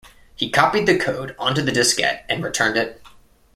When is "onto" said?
1.37-1.61